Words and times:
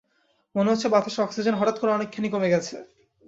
মনে 0.55 0.71
হচ্ছে 0.71 0.87
বাতাসের 0.89 1.23
অক্সিজেন 1.23 1.55
হঠাৎ 1.57 1.75
করে 1.79 1.91
অনেকখানি 1.91 2.27
কমে 2.29 2.53
গেছে। 2.53 2.75